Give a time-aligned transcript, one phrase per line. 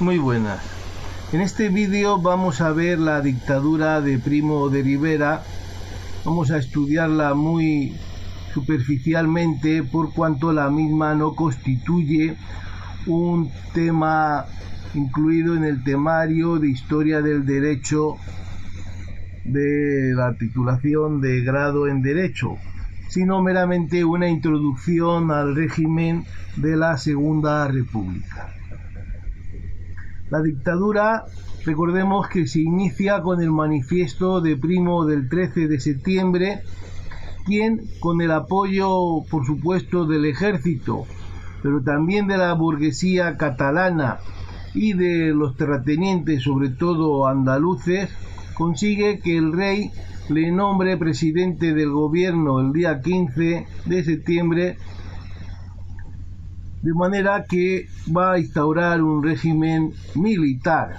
[0.00, 0.60] Muy buenas.
[1.32, 5.42] En este vídeo vamos a ver la dictadura de Primo de Rivera.
[6.24, 7.96] Vamos a estudiarla muy
[8.54, 12.36] superficialmente por cuanto la misma no constituye
[13.06, 14.46] un tema
[14.94, 18.16] incluido en el temario de historia del derecho
[19.44, 22.56] de la titulación de grado en derecho,
[23.08, 26.24] sino meramente una introducción al régimen
[26.56, 28.52] de la Segunda República.
[30.30, 31.24] La dictadura,
[31.64, 36.62] recordemos que se inicia con el manifiesto de Primo del 13 de septiembre,
[37.46, 41.06] quien, con el apoyo, por supuesto, del ejército,
[41.62, 44.18] pero también de la burguesía catalana
[44.74, 48.10] y de los terratenientes, sobre todo andaluces,
[48.52, 49.90] consigue que el rey
[50.30, 54.76] le nombre presidente del gobierno el día 15 de septiembre
[56.82, 60.96] de manera que va a instaurar un régimen militar,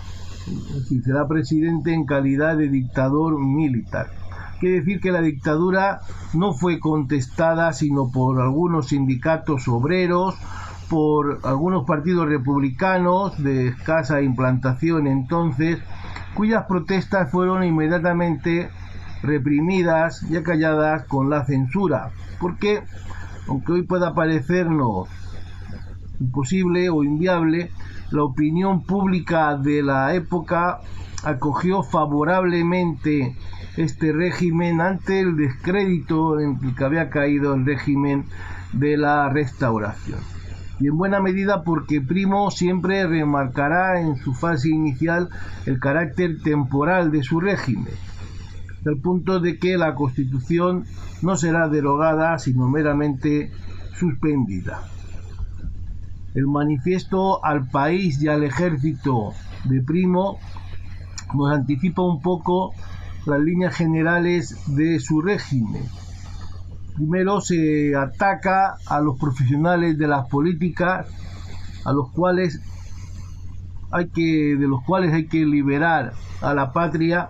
[0.87, 4.07] si será presidente en calidad de dictador militar.
[4.59, 6.01] Quiere decir que la dictadura
[6.33, 10.35] no fue contestada sino por algunos sindicatos obreros,
[10.89, 15.79] por algunos partidos republicanos de escasa implantación entonces,
[16.33, 18.69] cuyas protestas fueron inmediatamente
[19.23, 22.83] reprimidas y acalladas con la censura, porque
[23.47, 25.09] aunque hoy pueda parecernos
[26.19, 27.71] imposible o inviable,
[28.11, 30.79] la opinión pública de la época
[31.23, 33.35] acogió favorablemente
[33.77, 38.25] este régimen ante el descrédito en el que había caído el régimen
[38.73, 40.19] de la restauración.
[40.79, 45.29] Y en buena medida porque Primo siempre remarcará en su fase inicial
[45.65, 47.93] el carácter temporal de su régimen,
[48.85, 50.85] al punto de que la constitución
[51.21, 53.51] no será derogada sino meramente
[53.97, 54.81] suspendida.
[56.33, 59.33] El manifiesto al país y al ejército
[59.65, 60.39] de Primo
[61.33, 62.73] nos anticipa un poco
[63.25, 65.83] las líneas generales de su régimen.
[66.95, 71.07] Primero se ataca a los profesionales de las políticas,
[71.85, 72.61] a los cuales
[73.91, 77.29] hay que, de los cuales hay que liberar a la patria,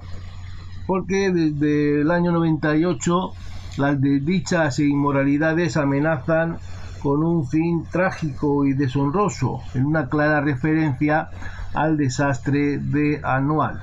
[0.90, 3.34] porque desde el año 98
[3.78, 6.58] las desdichas e inmoralidades amenazan
[7.04, 11.30] con un fin trágico y deshonroso, en una clara referencia
[11.76, 13.80] al desastre de Anual.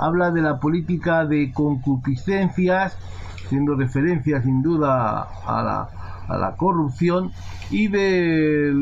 [0.00, 2.98] Habla de la política de concupiscencias,
[3.44, 5.88] haciendo referencia sin duda a la,
[6.26, 7.30] a la corrupción,
[7.70, 8.72] y de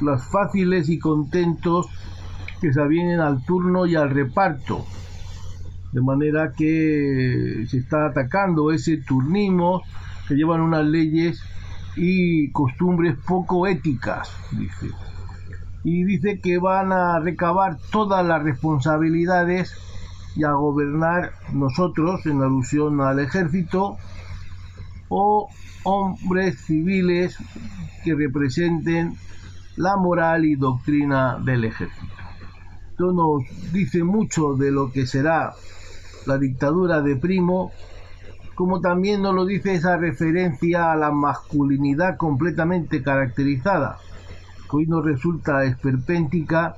[0.00, 1.86] los fáciles y contentos
[2.60, 4.84] que se avienen al turno y al reparto.
[5.94, 9.80] De manera que se está atacando ese turnismo
[10.26, 11.40] que llevan unas leyes
[11.94, 14.88] y costumbres poco éticas, dice.
[15.84, 19.72] Y dice que van a recabar todas las responsabilidades
[20.34, 23.96] y a gobernar nosotros, en alusión al ejército,
[25.08, 25.48] o
[25.84, 27.38] hombres civiles
[28.02, 29.14] que representen
[29.76, 32.14] la moral y doctrina del ejército.
[32.90, 35.52] Esto nos dice mucho de lo que será
[36.26, 37.72] la dictadura de Primo
[38.54, 43.98] como también nos lo dice esa referencia a la masculinidad completamente caracterizada,
[44.70, 46.76] que hoy nos resulta esperpéntica.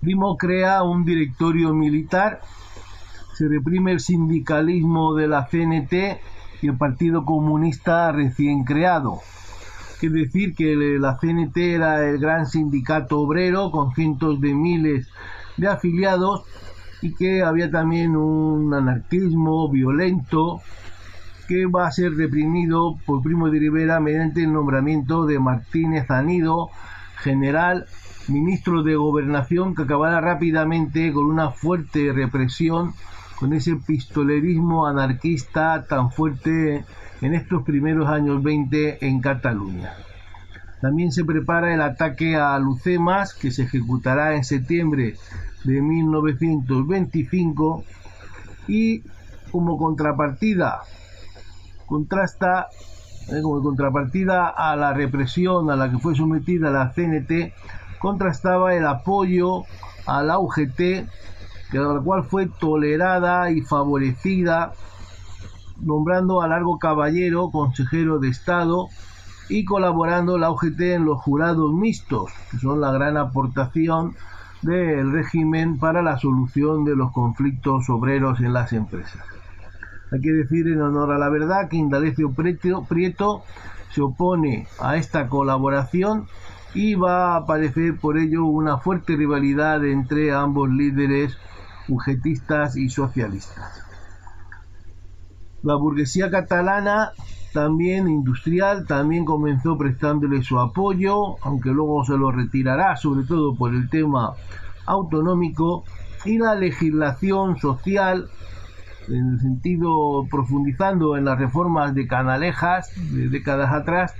[0.00, 2.40] Primo crea un directorio militar,
[3.34, 5.92] se reprime el sindicalismo de la CNT
[6.62, 9.20] y el Partido Comunista recién creado.
[10.00, 15.08] Es decir, que la CNT era el gran sindicato obrero con cientos de miles
[15.56, 16.44] de afiliados
[17.02, 20.62] y que había también un anarquismo violento
[21.48, 26.70] que va a ser reprimido por Primo de Rivera mediante el nombramiento de Martínez Anido,
[27.16, 27.86] general,
[28.28, 32.94] ministro de Gobernación, que acabará rápidamente con una fuerte represión,
[33.38, 36.84] con ese pistolerismo anarquista tan fuerte
[37.20, 39.92] en estos primeros años 20 en Cataluña.
[40.80, 45.16] También se prepara el ataque a Lucemas, que se ejecutará en septiembre
[45.64, 47.84] de 1925
[48.68, 49.02] y
[49.50, 50.82] como contrapartida
[51.86, 52.68] contrasta
[53.28, 57.54] eh, como contrapartida a la represión a la que fue sometida la CNT
[57.98, 59.64] contrastaba el apoyo
[60.06, 64.74] a la UGT que la cual fue tolerada y favorecida
[65.80, 68.88] nombrando a Largo Caballero consejero de Estado
[69.48, 74.14] y colaborando la UGT en los jurados mixtos, que son la gran aportación
[74.62, 79.22] del régimen para la solución de los conflictos obreros en las empresas.
[80.12, 83.42] Hay que decir en honor a la verdad que Indalecio Prieto,
[83.90, 86.26] se opone a esta colaboración
[86.74, 91.36] y va a aparecer por ello una fuerte rivalidad entre ambos líderes
[91.88, 93.91] ugetistas y socialistas.
[95.62, 97.12] La burguesía catalana,
[97.52, 103.72] también industrial, también comenzó prestándole su apoyo, aunque luego se lo retirará, sobre todo por
[103.72, 104.32] el tema
[104.86, 105.84] autonómico,
[106.24, 108.28] y la legislación social,
[109.08, 114.14] en el sentido profundizando en las reformas de Canalejas de décadas atrás,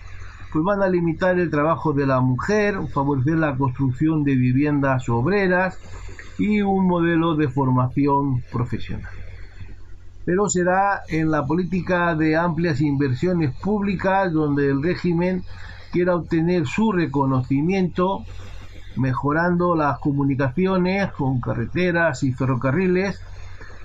[0.52, 5.78] pues van a limitar el trabajo de la mujer, favorecer la construcción de viviendas obreras
[6.38, 9.21] y un modelo de formación profesional.
[10.24, 15.42] Pero será en la política de amplias inversiones públicas donde el régimen
[15.90, 18.24] quiera obtener su reconocimiento,
[18.96, 23.20] mejorando las comunicaciones con carreteras y ferrocarriles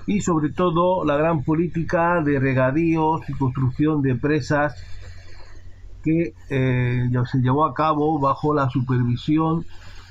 [0.06, 4.74] y sobre todo la gran política de regadíos y construcción de presas
[6.02, 9.66] que eh, se llevó a cabo bajo la supervisión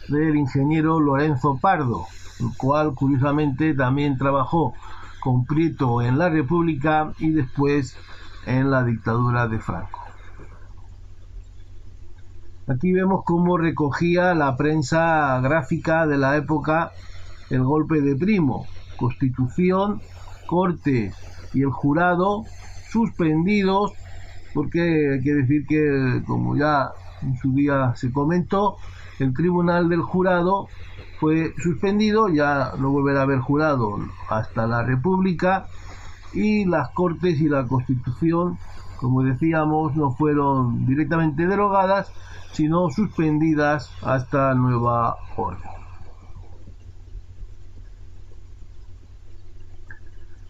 [0.08, 2.06] del ingeniero Lorenzo Pardo,
[2.40, 4.74] el cual curiosamente también trabajó
[5.20, 7.98] con Prieto en la República y después
[8.46, 10.00] en la dictadura de Franco.
[12.68, 16.92] Aquí vemos cómo recogía la prensa gráfica de la época
[17.50, 18.66] el golpe de Primo,
[18.98, 20.02] Constitución,
[20.48, 21.14] Corte
[21.54, 22.44] y el jurado
[22.90, 23.94] suspendidos
[24.54, 26.90] porque hay que decir que, como ya
[27.22, 28.78] en su día se comentó,
[29.20, 30.68] el tribunal del jurado
[31.20, 33.98] fue suspendido, ya no volverá a haber jurado
[34.30, 35.68] hasta la República
[36.34, 38.58] y las Cortes y la Constitución,
[38.98, 42.12] como decíamos, no fueron directamente derogadas,
[42.52, 45.78] sino suspendidas hasta nueva orden.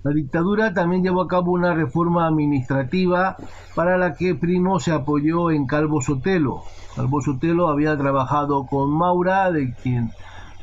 [0.03, 3.35] La dictadura también llevó a cabo una reforma administrativa
[3.75, 6.63] para la que Primo se apoyó en Calvo Sotelo.
[6.95, 10.11] Calvo Sotelo había trabajado con Maura, de quien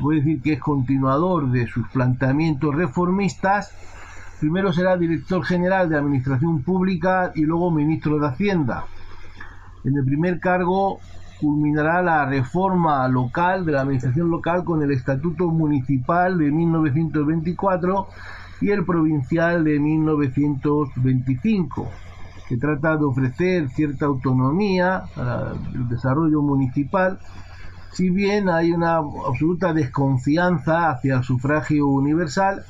[0.01, 3.73] voy a decir que es continuador de sus planteamientos reformistas.
[4.41, 8.85] Primero será director general de Administración Pública y luego ministro de Hacienda.
[9.85, 10.99] En el primer cargo
[11.41, 18.09] culminará la reforma local de la administración local con el Estatuto Municipal de 1924
[18.61, 21.89] y el provincial de 1925,
[22.49, 25.05] que trata de ofrecer cierta autonomía
[25.75, 27.19] el desarrollo municipal,
[27.95, 32.65] si bien hay una absoluta desconfianza hacia el sufragio universal,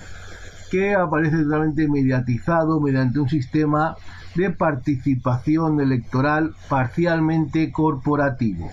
[0.71, 3.97] que aparece totalmente mediatizado mediante un sistema
[4.35, 8.71] de participación electoral parcialmente corporativo.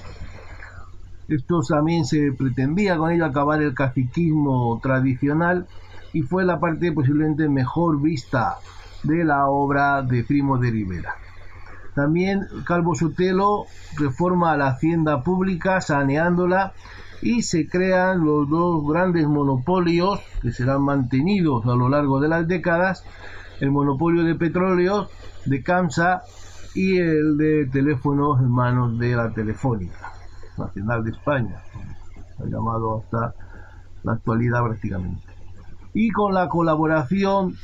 [1.27, 5.67] Esto también se pretendía con ello acabar el caciquismo tradicional
[6.11, 8.57] y fue la parte posiblemente mejor vista
[9.03, 11.15] de la obra de Primo de Rivera.
[11.95, 13.65] También Calvo Sotelo
[13.97, 16.73] reforma la hacienda pública saneándola
[17.21, 22.47] y se crean los dos grandes monopolios que serán mantenidos a lo largo de las
[22.47, 23.03] décadas,
[23.59, 25.09] el monopolio de petróleo
[25.45, 26.23] de CAMSA
[26.73, 30.13] y el de teléfonos en manos de la Telefónica
[30.57, 31.61] Nacional de España,
[32.39, 33.35] ha llamado hasta
[34.03, 35.27] la actualidad prácticamente.
[35.93, 37.55] Y con la colaboración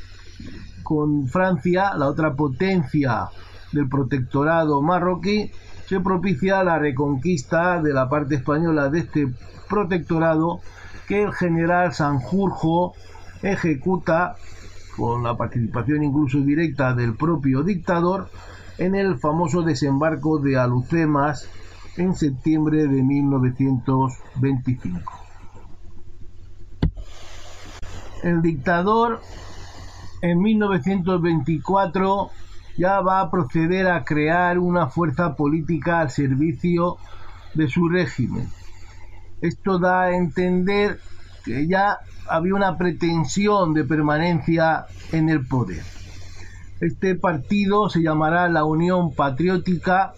[0.82, 3.28] con Francia, la otra potencia
[3.72, 5.50] del protectorado marroquí,
[5.86, 9.28] se propicia la reconquista de la parte española de este
[9.68, 10.60] protectorado
[11.06, 12.94] que el general Sanjurjo
[13.42, 14.36] ejecuta
[14.96, 18.28] con la participación incluso directa del propio dictador
[18.78, 21.48] en el famoso desembarco de Alucemas
[21.96, 25.12] en septiembre de 1925
[28.22, 29.20] el dictador
[30.22, 32.30] en 1924
[32.78, 36.96] ya va a proceder a crear una fuerza política al servicio
[37.54, 38.48] de su régimen.
[39.40, 41.00] Esto da a entender
[41.44, 45.82] que ya había una pretensión de permanencia en el poder.
[46.80, 50.12] Este partido se llamará la Unión Patriótica,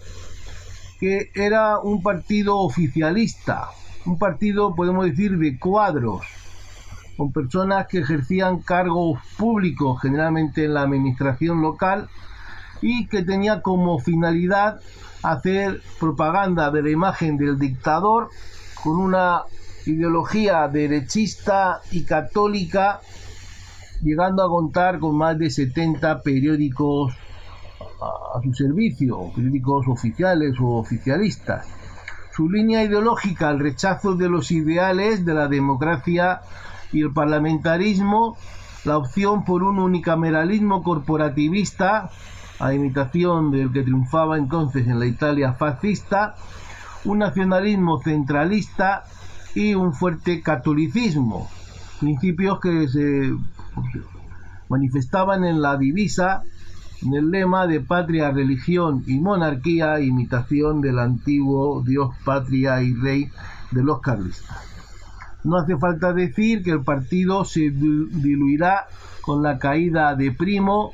[0.99, 3.69] que era un partido oficialista,
[4.05, 6.21] un partido, podemos decir, de cuadros,
[7.17, 12.07] con personas que ejercían cargos públicos, generalmente en la administración local,
[12.81, 14.79] y que tenía como finalidad
[15.23, 18.29] hacer propaganda de la imagen del dictador
[18.83, 19.43] con una
[19.85, 23.01] ideología derechista y católica,
[24.01, 27.13] llegando a contar con más de 70 periódicos
[28.01, 31.67] a su servicio, periódicos oficiales o oficialistas.
[32.33, 36.41] Su línea ideológica, el rechazo de los ideales de la democracia
[36.91, 38.37] y el parlamentarismo,
[38.85, 42.09] la opción por un unicameralismo corporativista,
[42.61, 46.35] a imitación del que triunfaba entonces en la Italia fascista,
[47.05, 49.03] un nacionalismo centralista
[49.55, 51.49] y un fuerte catolicismo,
[51.99, 53.33] principios que se
[54.69, 56.43] manifestaban en la divisa,
[57.01, 63.31] en el lema de patria, religión y monarquía, imitación del antiguo Dios, patria y rey
[63.71, 64.55] de los carlistas.
[65.43, 68.85] No hace falta decir que el partido se diluirá
[69.21, 70.91] con la caída de Primo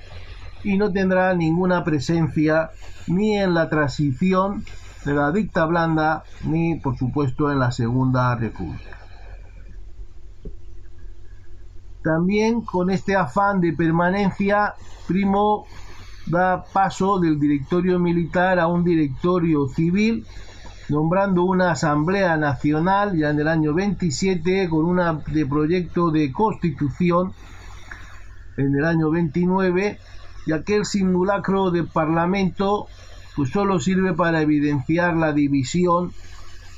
[0.64, 2.72] y no tendrá ninguna presencia
[3.08, 4.64] ni en la transición
[5.06, 8.98] de la dicta blanda ni por supuesto en la Segunda República.
[12.04, 14.76] También con este afán de permanencia,
[15.08, 15.66] Primo
[16.26, 20.26] da paso del directorio militar a un directorio civil,
[20.90, 27.34] nombrando una asamblea nacional ya en el año 27 con un proyecto de constitución
[28.58, 30.00] en el año 29
[30.48, 32.88] y aquel simulacro de parlamento
[33.36, 36.12] pues solo sirve para evidenciar la división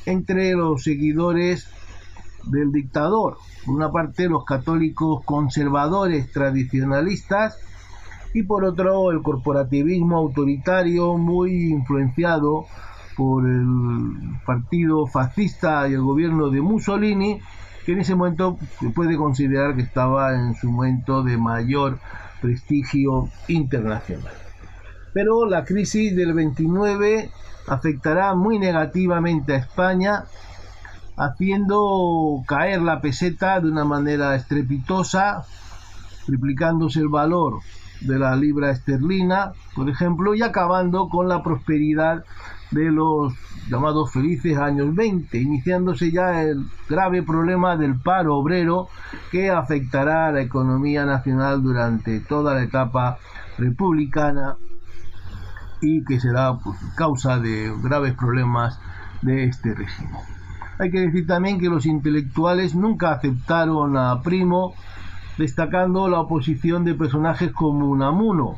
[0.05, 1.69] entre los seguidores
[2.43, 3.37] del dictador.
[3.65, 7.57] Por una parte los católicos conservadores tradicionalistas
[8.33, 12.65] y por otro el corporativismo autoritario muy influenciado
[13.15, 13.65] por el
[14.45, 17.39] partido fascista y el gobierno de Mussolini,
[17.85, 21.99] que en ese momento se puede considerar que estaba en su momento de mayor
[22.41, 24.33] prestigio internacional.
[25.13, 27.29] Pero la crisis del 29
[27.67, 30.25] afectará muy negativamente a España,
[31.17, 35.45] haciendo caer la peseta de una manera estrepitosa,
[36.25, 37.59] triplicándose el valor
[38.01, 42.23] de la libra esterlina, por ejemplo, y acabando con la prosperidad
[42.71, 43.33] de los
[43.69, 48.89] llamados felices años 20, iniciándose ya el grave problema del paro obrero
[49.31, 53.17] que afectará a la economía nacional durante toda la etapa
[53.57, 54.57] republicana
[55.81, 58.79] y que será pues, causa de graves problemas
[59.21, 60.21] de este régimen.
[60.79, 64.73] Hay que decir también que los intelectuales nunca aceptaron a Primo,
[65.37, 68.55] destacando la oposición de personajes como Unamuno,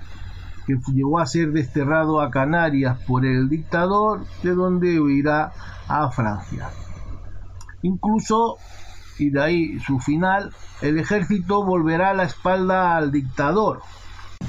[0.94, 5.52] llegó a ser desterrado a Canarias por el dictador, de donde huirá
[5.88, 6.70] a Francia.
[7.82, 8.58] Incluso,
[9.18, 10.52] y de ahí su final,
[10.82, 13.82] el ejército volverá la espalda al dictador,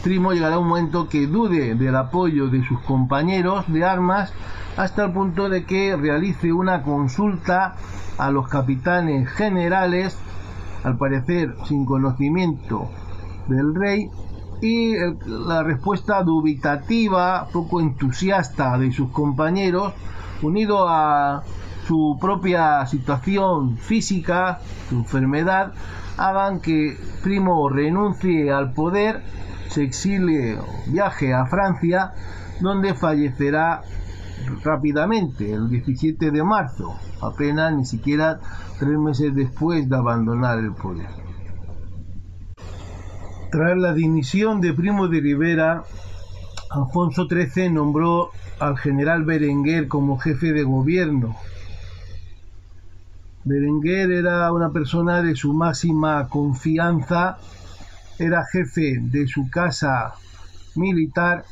[0.03, 4.33] Primo llegará un momento que dude del apoyo de sus compañeros de armas
[4.77, 7.77] hasta el punto de que realice una consulta
[8.19, 10.19] a los capitanes generales,
[10.83, 12.91] al parecer sin conocimiento
[13.47, 14.11] del rey,
[14.63, 14.95] y
[15.27, 19.93] la respuesta dubitativa, poco entusiasta de sus compañeros,
[20.41, 21.43] unido a
[21.87, 25.73] su propia situación física, su enfermedad,
[26.17, 29.23] hagan que Primo renuncie al poder
[29.69, 32.13] se exilie viaje a Francia,
[32.61, 33.83] donde fallecerá
[34.63, 38.39] rápidamente, el 17 de marzo, apenas ni siquiera
[38.79, 41.22] tres meses después de abandonar el poder.
[43.53, 45.85] Tras la dimisión de Primo de Rivera,
[46.71, 51.37] Alfonso XIII nombró al general Berenguer como jefe de gobierno.
[53.45, 57.37] Berenguer era una persona de su máxima confianza
[58.19, 60.15] era jefe de su casa
[60.75, 61.45] militar,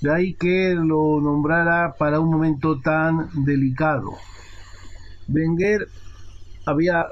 [0.00, 4.12] de ahí que lo nombrara para un momento tan delicado.
[5.28, 5.86] Wenger
[6.64, 7.06] había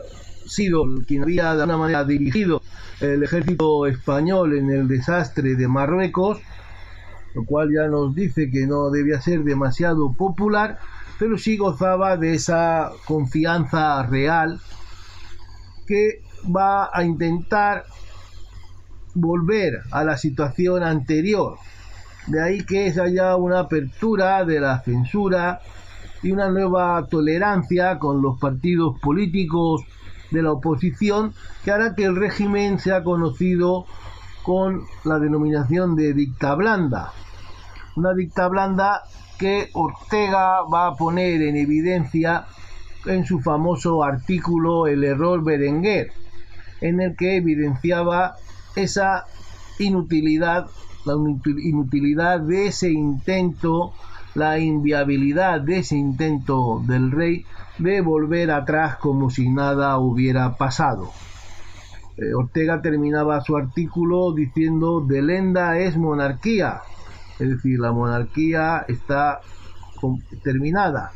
[0.49, 2.63] sido quien había de alguna manera dirigido
[3.01, 6.41] el ejército español en el desastre de Marruecos,
[7.35, 10.79] lo cual ya nos dice que no debía ser demasiado popular,
[11.19, 14.61] pero sí gozaba de esa confianza real
[15.87, 17.85] que va a intentar
[19.15, 21.57] volver a la situación anterior.
[22.27, 25.61] De ahí que haya una apertura de la censura
[26.23, 29.83] y una nueva tolerancia con los partidos políticos
[30.31, 31.33] de la oposición
[31.65, 33.87] que hará que el régimen sea conocido
[34.43, 37.13] con la denominación de dicta blanda.
[37.97, 39.03] Una dicta blanda
[39.39, 42.47] que Ortega va a poner en evidencia
[43.07, 46.13] en su famoso artículo El error Berenguer,
[46.81, 48.37] en el que evidenciaba
[48.77, 49.25] esa
[49.79, 50.67] inutilidad,
[51.05, 53.93] la inutilidad de ese intento,
[54.35, 57.45] la inviabilidad de ese intento del rey
[57.79, 61.11] de volver atrás como si nada hubiera pasado.
[62.17, 66.81] Eh, Ortega terminaba su artículo diciendo de lenda es monarquía,
[67.39, 69.41] es decir, la monarquía está
[70.43, 71.13] terminada,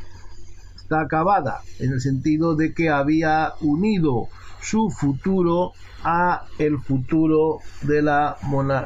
[0.75, 4.29] está acabada, en el sentido de que había unido
[4.61, 8.37] su futuro a el futuro de la,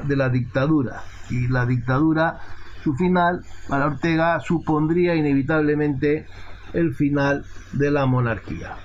[0.07, 1.03] de la dictadura.
[1.29, 2.39] y la dictadura,
[2.83, 6.25] su final para Ortega supondría inevitablemente
[6.73, 8.77] el final de la monarquía.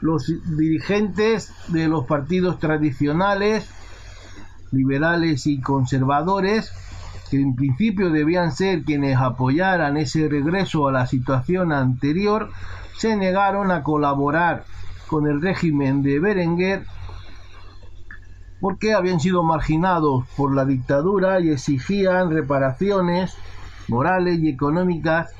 [0.00, 3.68] Los dirigentes de los partidos tradicionales,
[4.70, 6.72] liberales y conservadores,
[7.30, 12.50] que en principio debían ser quienes apoyaran ese regreso a la situación anterior,
[12.96, 14.64] se negaron a colaborar
[15.06, 16.84] con el régimen de Berenguer
[18.60, 23.36] porque habían sido marginados por la dictadura y exigían reparaciones
[23.88, 25.32] morales y económicas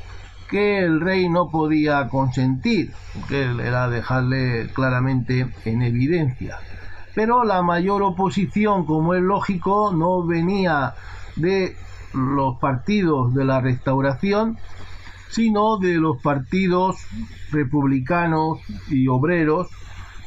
[0.48, 2.92] que el rey no podía consentir,
[3.28, 6.58] que era dejarle claramente en evidencia.
[7.14, 10.94] Pero la mayor oposición, como es lógico, no venía
[11.36, 11.76] de
[12.14, 14.58] los partidos de la restauración,
[15.30, 16.96] sino de los partidos
[17.50, 19.68] republicanos y obreros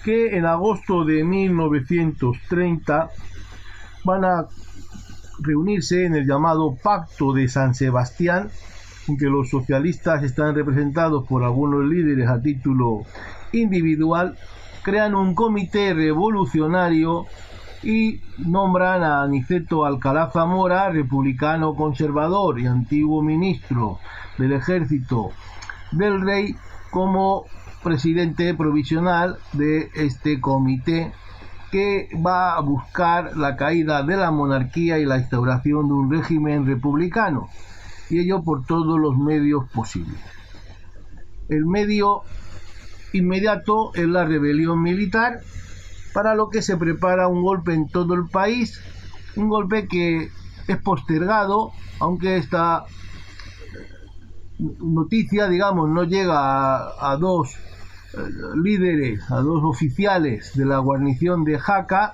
[0.03, 3.09] que en agosto de 1930
[4.03, 4.47] van a
[5.39, 8.49] reunirse en el llamado Pacto de San Sebastián,
[9.17, 13.03] que los socialistas están representados por algunos líderes a título
[13.51, 14.37] individual,
[14.83, 17.25] crean un comité revolucionario
[17.83, 23.99] y nombran a Aniceto Alcalá Zamora, republicano conservador y antiguo ministro
[24.37, 25.31] del ejército
[25.91, 26.55] del rey,
[26.91, 27.45] como
[27.83, 31.11] presidente provisional de este comité
[31.71, 36.65] que va a buscar la caída de la monarquía y la instauración de un régimen
[36.65, 37.49] republicano,
[38.11, 40.19] y ello por todos los medios posibles.
[41.49, 42.21] El medio
[43.13, 45.41] inmediato es la rebelión militar,
[46.13, 48.81] para lo que se prepara un golpe en todo el país,
[49.35, 50.29] un golpe que
[50.67, 52.85] es postergado, aunque esta
[54.59, 57.55] noticia, digamos, no llega a, dos
[58.13, 58.17] eh,
[58.61, 62.13] líderes, a dos oficiales de la guarnición de Jaca,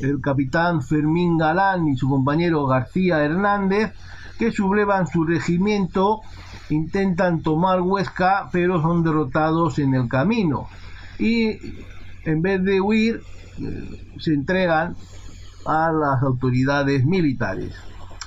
[0.00, 3.92] el capitán Fermín Galán y su compañero García Hernández,
[4.38, 6.20] que sublevan su regimiento,
[6.70, 10.68] intentan tomar Huesca, pero son derrotados en el camino.
[11.18, 11.58] Y
[12.24, 13.22] en vez de huir,
[13.60, 14.94] eh, se entregan
[15.66, 17.74] a las autoridades militares.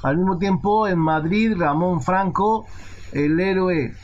[0.04, 2.66] Al mismo tiempo, en Madrid, Ramón Franco,
[3.14, 3.96] el héroe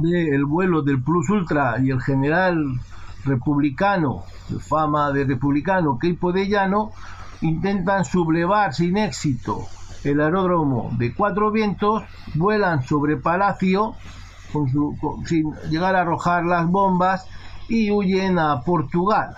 [0.00, 2.80] del vuelo del Plus Ultra y el general
[3.24, 6.48] republicano, de fama de republicano, Keipo de
[7.40, 9.66] intentan sublevar sin éxito
[10.04, 12.02] el aeródromo de Cuatro Vientos,
[12.34, 13.94] vuelan sobre Palacio
[15.26, 17.26] sin llegar a arrojar las bombas
[17.68, 19.34] y huyen a Portugal.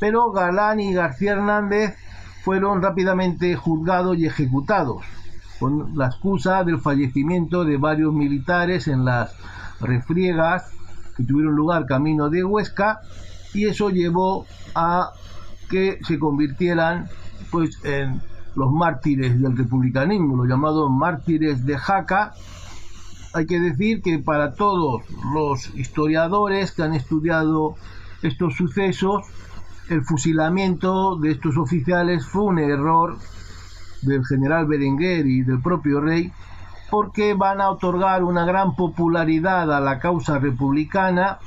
[0.00, 1.96] Pero Galán y García Hernández
[2.42, 5.04] fueron rápidamente juzgados y ejecutados,
[5.60, 9.34] con la excusa del fallecimiento de varios militares en las
[9.80, 10.72] refriegas
[11.16, 13.00] que tuvieron lugar camino de Huesca,
[13.54, 15.10] y eso llevó a
[15.68, 17.08] que se convirtieran
[17.50, 18.20] pues en
[18.54, 22.34] los mártires del republicanismo, los llamados mártires de Jaca,
[23.34, 27.76] hay que decir que para todos los historiadores que han estudiado
[28.22, 29.24] estos sucesos,
[29.88, 33.16] el fusilamiento de estos oficiales fue un error
[34.02, 36.32] del general Berenguer y del propio rey,
[36.90, 41.38] porque van a otorgar una gran popularidad a la causa republicana,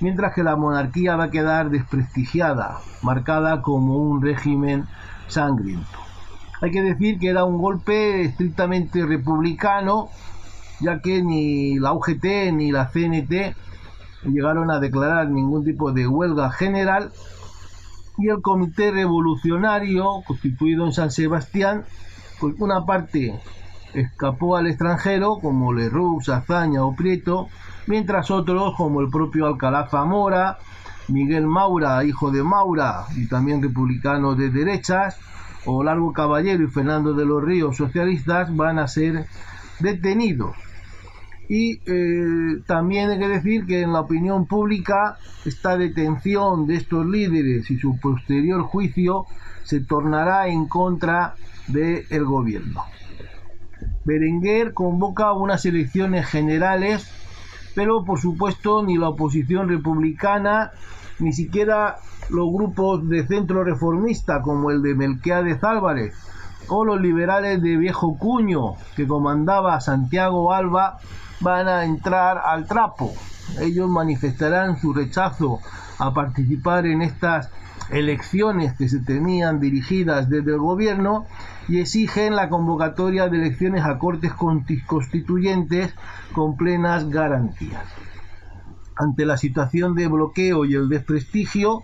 [0.00, 4.86] mientras que la monarquía va a quedar desprestigiada, marcada como un régimen
[5.28, 6.01] sangriento.
[6.62, 10.10] Hay que decir que era un golpe estrictamente republicano,
[10.78, 13.56] ya que ni la UGT ni la CNT
[14.26, 17.10] llegaron a declarar ningún tipo de huelga general.
[18.16, 21.84] Y el Comité Revolucionario, constituido en San Sebastián,
[22.38, 23.40] pues una parte
[23.92, 27.48] escapó al extranjero, como Leroux, Azaña o Prieto,
[27.88, 30.58] mientras otros, como el propio Alcalá Zamora,
[31.08, 35.18] Miguel Maura, hijo de Maura y también republicano de derechas,
[35.66, 39.26] o Largo Caballero y Fernando de los Ríos, socialistas, van a ser
[39.80, 40.56] detenidos
[41.54, 47.04] y eh, también hay que decir que en la opinión pública esta detención de estos
[47.04, 49.26] líderes y su posterior juicio
[49.64, 51.34] se tornará en contra
[51.68, 52.84] del gobierno.
[54.04, 57.06] Berenguer convoca unas elecciones generales,
[57.74, 60.70] pero por supuesto ni la oposición republicana,
[61.18, 61.98] ni siquiera
[62.30, 66.14] los grupos de centro reformista como el de Melquiades Álvarez
[66.68, 70.98] o los liberales de viejo cuño que comandaba Santiago Alba
[71.40, 73.12] van a entrar al trapo.
[73.60, 75.60] Ellos manifestarán su rechazo
[75.98, 77.50] a participar en estas
[77.90, 81.26] elecciones que se tenían dirigidas desde el gobierno
[81.68, 84.32] y exigen la convocatoria de elecciones a cortes
[84.86, 85.94] constituyentes
[86.32, 87.84] con plenas garantías.
[88.96, 91.82] Ante la situación de bloqueo y el desprestigio,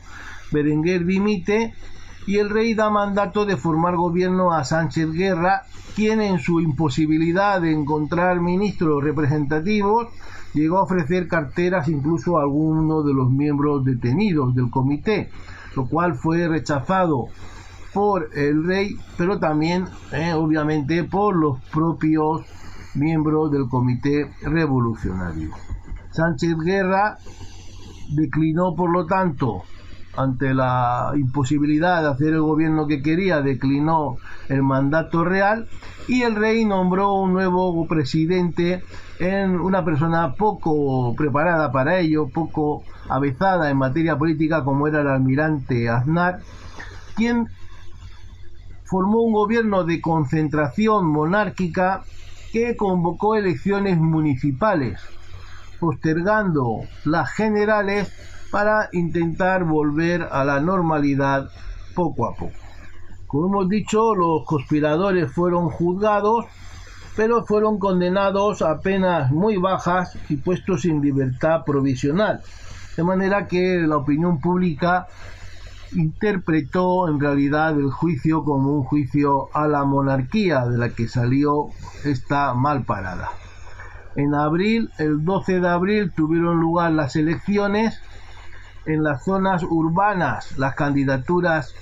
[0.53, 1.75] Berenguer dimite
[2.27, 5.63] y el rey da mandato de formar gobierno a Sánchez Guerra,
[5.97, 10.09] quien en su imposibilidad de encontrar ministros representativos
[10.53, 15.31] llegó a ofrecer carteras incluso a algunos de los miembros detenidos del comité,
[15.75, 17.29] lo cual fue rechazado
[17.95, 22.43] por el rey, pero también eh, obviamente por los propios
[22.95, 25.51] miembros del comité revolucionario.
[26.19, 27.17] Sánchez Guerra
[28.09, 29.63] declinó, por lo tanto,
[30.17, 34.17] ante la imposibilidad de hacer el gobierno que quería, declinó
[34.49, 35.69] el mandato real
[36.09, 38.83] y el rey nombró un nuevo presidente
[39.21, 45.09] en una persona poco preparada para ello, poco avezada en materia política como era el
[45.09, 46.41] almirante Aznar,
[47.15, 47.47] quien
[48.83, 52.03] formó un gobierno de concentración monárquica
[52.51, 54.99] que convocó elecciones municipales,
[55.79, 58.13] postergando las generales
[58.51, 61.51] para intentar volver a la normalidad
[61.95, 62.53] poco a poco.
[63.27, 66.47] Como hemos dicho, los conspiradores fueron juzgados,
[67.15, 72.41] pero fueron condenados a penas muy bajas y puestos en libertad provisional.
[72.97, 75.09] De manera que la opinión pública
[75.93, 81.69] interpretó en realidad el juicio como un juicio a la monarquía de la que salió
[82.05, 83.31] esta mal parada.
[84.19, 88.03] En abril, el 12 de abril, tuvieron lugar las elecciones
[88.85, 91.73] en las zonas urbanas las candidaturas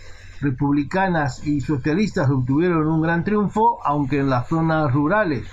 [0.43, 5.49] republicanas y socialistas obtuvieron un gran triunfo, aunque en las zonas rurales.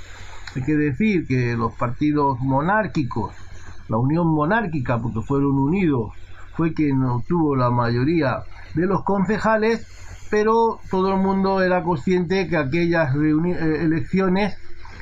[0.57, 3.33] Hay que decir que los partidos monárquicos,
[3.87, 6.11] la unión monárquica, porque fueron unidos,
[6.53, 8.43] fue quien obtuvo la mayoría
[8.73, 9.87] de los concejales,
[10.29, 14.57] pero todo el mundo era consciente que aquellas eh, elecciones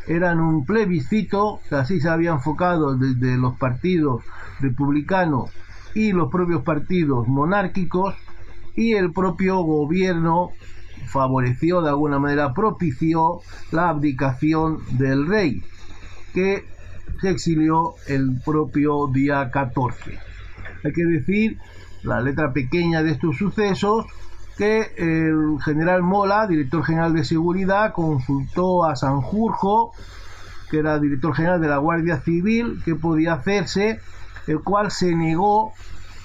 [0.08, 4.24] eran un plebiscito, que así se había enfocado desde los partidos
[4.60, 5.52] republicanos
[5.94, 8.16] y los propios partidos monárquicos
[8.76, 10.52] y el propio gobierno
[11.08, 15.64] favoreció de alguna manera, propició la abdicación del rey,
[16.34, 16.66] que
[17.20, 20.18] se exilió el propio día 14.
[20.84, 21.58] Hay que decir,
[22.04, 24.06] la letra pequeña de estos sucesos,
[24.58, 29.94] que el general Mola, director general de seguridad, consultó a Sanjurjo,
[30.70, 34.00] que era director general de la Guardia Civil, que podía hacerse
[34.48, 35.74] el cual se negó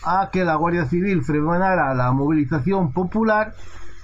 [0.04, 3.54] a que la Guardia Civil frenara la movilización popular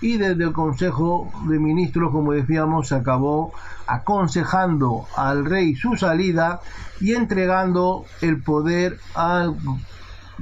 [0.01, 3.53] y desde el Consejo de Ministros, como decíamos, se acabó
[3.87, 6.61] aconsejando al rey su salida
[7.01, 9.53] y entregando el poder a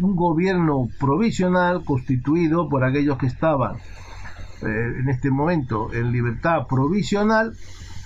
[0.00, 3.76] un gobierno provisional constituido por aquellos que estaban
[4.62, 7.54] eh, en este momento en libertad provisional,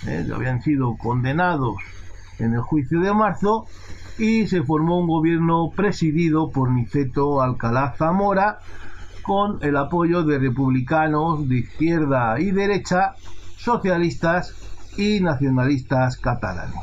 [0.07, 1.75] eh, habían sido condenados
[2.39, 3.65] en el juicio de marzo
[4.17, 8.59] y se formó un gobierno presidido por Niceto Alcalá Zamora
[9.21, 13.15] con el apoyo de republicanos de izquierda y derecha,
[13.57, 14.53] socialistas
[14.97, 16.75] y nacionalistas catalanes.